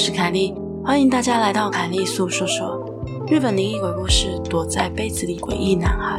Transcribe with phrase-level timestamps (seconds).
[0.00, 2.82] 是凯莉，欢迎大家来到凯莉诉说说。
[3.28, 6.18] 日本灵异鬼故事：躲在被子里诡异男孩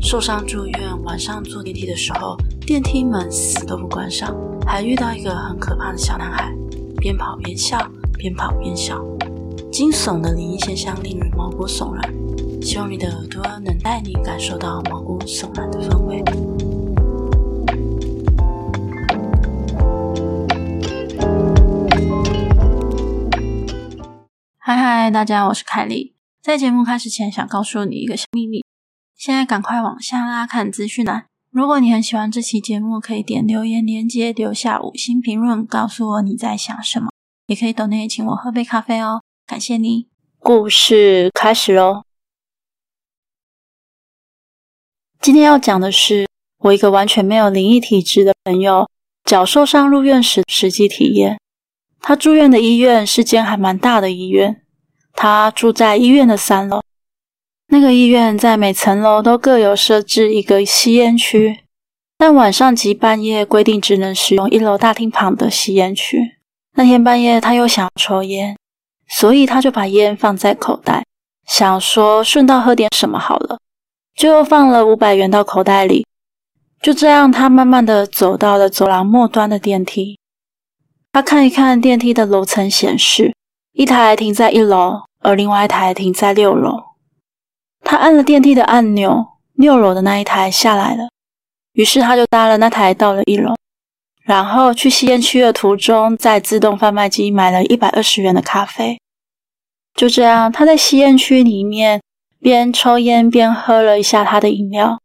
[0.00, 4.34] 受伤住院，晚上坐电梯的时候，电梯门死都不关上，
[4.64, 6.56] 还遇到一个很可怕的小男孩，
[7.02, 7.78] 边跑边笑，
[8.16, 9.04] 边跑边笑，
[9.70, 12.14] 惊悚的灵异现象令人毛骨悚然。
[12.62, 16.24] 希望你的耳朵能带你感受到毛骨悚然的氛围。
[24.74, 26.14] 嗨嗨，大家，我是凯莉。
[26.40, 28.64] 在节目开始前，想告诉你一个小秘密。
[29.14, 31.26] 现在赶快往下拉看资讯栏。
[31.50, 37.08] 如果你很喜欢这期节目，可以点留言连接，留下五星评论，告诉我你在想什么。
[37.48, 40.08] 也可以抖内请我喝杯咖啡哦，感谢你。
[40.38, 42.04] 故事开始喽。
[45.20, 46.26] 今天要讲的是
[46.60, 48.88] 我一个完全没有灵异体质的朋友
[49.26, 51.38] 脚受伤入院时实际体验。
[52.00, 54.61] 他住院的医院是间还蛮大的医院，
[55.14, 56.80] 他住在医院的三楼。
[57.68, 61.60] 那个医院在每层楼都各有设置一个吸烟区，
[62.18, 66.36] 但晚上及半夜规定只能使用一楼大厅旁的吸烟区。
[66.74, 68.56] 那天半夜他又想抽烟，
[69.08, 71.04] 所以他就把烟放在口袋，
[71.46, 73.58] 想说顺道喝点什么好了，
[74.14, 76.06] 就又放了五百元到口袋里。
[76.80, 80.18] 就这样，他慢慢的走到了走廊末端的电梯。
[81.12, 83.34] 他看一看电梯的楼层显示，
[83.72, 86.82] 一台停在一楼，而另外一台停在六楼。
[87.82, 91.08] 他按了电梯的按钮，六楼的那一台下来了。
[91.72, 93.54] 于是他就搭了那台到了一楼，
[94.24, 99.00] 然后去吸烟区的途中，在自动贩卖机买了一百二十元的咖啡。
[99.94, 102.02] 就这样，他在吸烟区里面
[102.38, 105.00] 边抽烟边喝了一下他的饮料。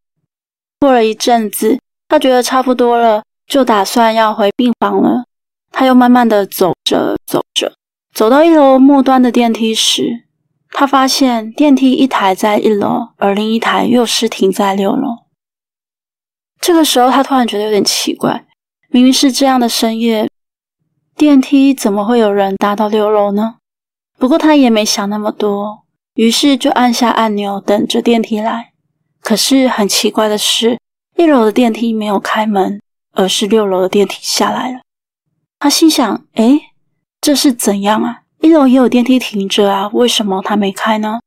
[0.81, 5.23] 过了一阵子，他觉得差不多了，就打算要回病房了。
[5.71, 7.73] 他又慢慢的走着走着，
[8.17, 10.23] 走到一楼末端的电梯时，
[10.71, 15.17] 他发现电梯一台在一楼，而另一台又是停在六楼。
[16.59, 18.47] 这个时候，他突然觉得有点奇怪，
[18.89, 20.27] 明明是这样的深夜，
[21.15, 23.57] 电梯怎么会有人搭到六楼呢？
[24.17, 25.83] 不过他也没想那么多，
[26.15, 28.71] 于是就按下按钮等着电梯来。
[29.21, 30.79] 可是很奇怪的是，
[31.17, 32.81] 一楼的电梯没有开门，
[33.13, 34.79] 而是六楼的电梯下来了。
[35.59, 36.59] 他心想：“诶，
[37.27, 38.21] 这是怎样啊？
[38.39, 41.19] 一楼也有电梯停着啊，为什么他没开呢？”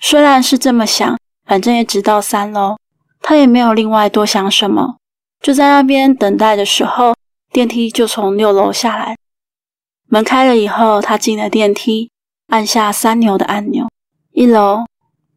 [0.00, 2.78] 虽然是这么想，反正也只到三楼，
[3.20, 4.96] 他也没有另外多想什么，
[5.42, 7.14] 就在那边等待的时候，
[7.52, 9.18] 电梯就从六楼下来。
[10.08, 12.10] 门开了以后，他进了电梯，
[12.46, 13.86] 按下三楼的按钮，
[14.32, 14.86] 一楼、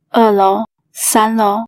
[0.08, 1.66] 二楼、三楼，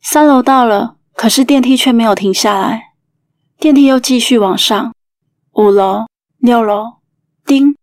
[0.00, 2.92] 三楼到了，可是电梯却没有停下来，
[3.58, 4.94] 电梯又继续往上。
[5.54, 6.06] 五楼、
[6.38, 6.97] 六楼，
[7.48, 7.74] 叮，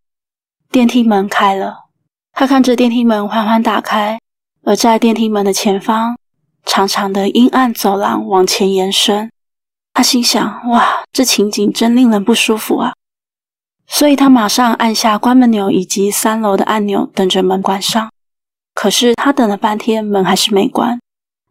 [0.69, 1.85] 电梯门开了。
[2.33, 4.19] 他看着电梯门缓缓打开，
[4.63, 6.15] 而在电梯门的前方，
[6.63, 9.31] 长长的阴暗走廊往前延伸。
[9.91, 12.93] 他心想：哇，这情景真令人不舒服啊！
[13.87, 18.11] 所以他马上按下关门钮以及三楼的按钮，等着门关上。
[18.75, 20.99] 可是他等了半天，门还是没关。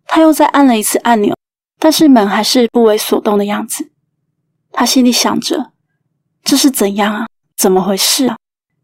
[0.06, 1.34] 他又再按了一次按钮，
[1.81, 3.91] 但是门还是不为所动的样子。
[4.70, 5.72] 他心里想着。
[6.44, 7.26] 这是怎样啊？
[7.56, 8.37] 怎么回事啊？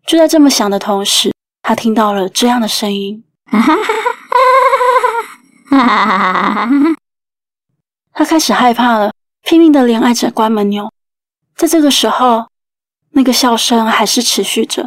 [0.06, 1.32] 就在这么想的同时，
[1.62, 3.24] 他听到了这样的声音。
[8.12, 10.90] 他开始害怕了，拼命的怜爱着关门钮。
[11.56, 12.46] 在这个时候，
[13.12, 14.86] 那个笑声还是持续着。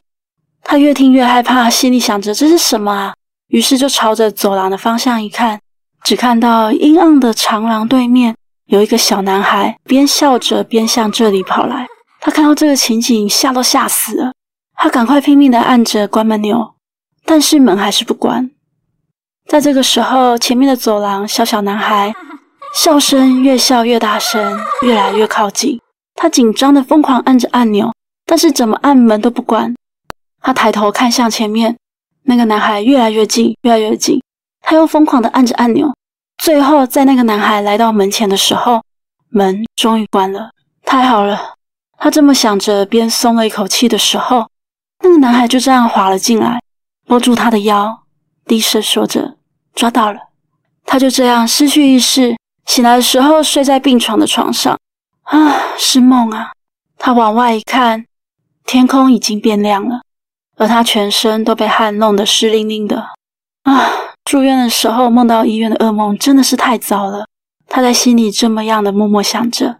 [0.61, 3.13] 他越听越害怕，心里想着这是什么啊？
[3.47, 5.59] 于是就朝着走廊的方向一看，
[6.03, 8.35] 只看到阴暗的长廊对面
[8.65, 11.87] 有一个小男孩，边笑着边向这里跑来。
[12.25, 14.31] 他看到这个情景，吓都吓死了。
[14.75, 16.75] 他赶快拼命地按着关门钮，
[17.25, 18.49] 但是门还是不关。
[19.49, 22.13] 在这个时候，前面的走廊，小小男孩
[22.73, 25.81] 笑声越笑越大声，越来越靠近。
[26.15, 27.93] 他紧张地疯狂按着按钮，
[28.25, 29.75] 但是怎么按门都不关。
[30.41, 31.75] 他抬头看向前面，
[32.23, 34.23] 那个男孩越来越近，越来越近。
[34.61, 35.93] 他又疯狂地按着按钮，
[36.37, 38.81] 最后在那个男孩来到门前的时候，
[39.27, 40.51] 门终于关了。
[40.85, 41.55] 太好了。
[42.03, 44.49] 他这么想着，边松了一口气的时候，
[45.01, 46.59] 那个男孩就这样滑了进来，
[47.07, 48.03] 握住他的腰，
[48.45, 49.37] 低声说着
[49.73, 50.19] ：“抓到了。”
[50.83, 52.35] 他就这样失去意识，
[52.65, 54.77] 醒来的时候睡在病床的床上。
[55.21, 56.51] 啊，是梦啊！
[56.97, 58.03] 他往外一看，
[58.65, 60.01] 天空已经变亮了，
[60.57, 63.11] 而他全身都被汗弄得湿淋淋的。
[63.63, 63.89] 啊，
[64.25, 67.25] 住院的时候梦到医院的噩梦真的是太糟了。
[67.69, 69.77] 他在心里这么样的默默想着。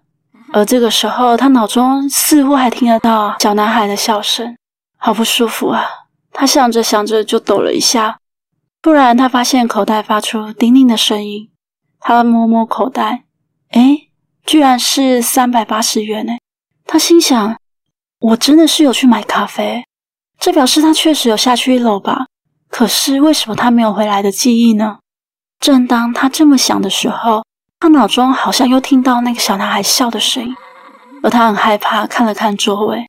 [0.54, 4.56] 而这个时候，他脑中似乎还听得到小男孩的笑声。
[4.98, 5.84] 好不舒服啊！
[6.32, 8.20] 他想着想着就抖了一下。
[8.82, 11.50] 突然，他发现口袋发出叮铃的声音。
[12.00, 13.24] 他摸摸口袋，
[13.72, 14.12] 诶，
[14.46, 16.40] 居然是三百八十元诶！
[16.86, 17.58] 他心想：
[18.20, 19.84] 我真的是有去买咖啡，
[20.40, 22.28] 这表示他确实有下去一楼吧？
[22.70, 25.00] 可是为什么他没有回来的记忆呢？
[25.60, 27.44] 正当他这么想的时候，
[27.84, 30.56] 他脑中好像又听到那个小男孩笑的声音，
[31.22, 33.06] 而他很害怕，看了看周围。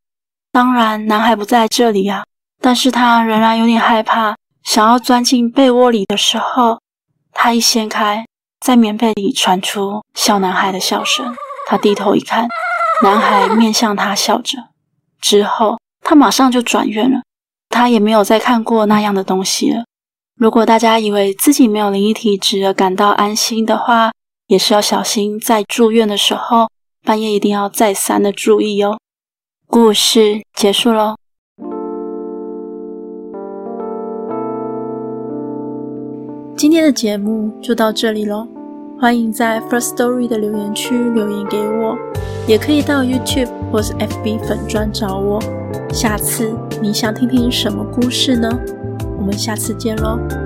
[0.51, 2.25] 当然，男孩不在这里啊，
[2.61, 4.35] 但是他仍然有点害怕。
[4.65, 6.81] 想要钻进被窝里的时候，
[7.33, 8.27] 他一掀开，
[8.59, 11.33] 在棉被里传出小男孩的笑声。
[11.69, 12.49] 他低头一看，
[13.01, 14.59] 男孩面向他笑着。
[15.21, 17.21] 之后，他马上就转院了。
[17.69, 19.85] 他也没有再看过那样的东西了。
[20.37, 24.11] 如果大家以为自己没有灵异体质而感到安心的话，
[24.47, 26.69] 也是要小心，在住院的时候，
[27.03, 28.99] 半夜一定要再三的注意哦。
[29.67, 31.17] 故事结束喽。
[36.57, 38.47] 今天的节目就到这里喽，
[39.01, 41.97] 欢迎在 First Story 的留言区留言给我，
[42.47, 45.41] 也可以到 YouTube 或是 FB 粉专找我。
[45.93, 48.49] 下次你想听听什么故事呢？
[49.19, 50.44] 我们下次见喽。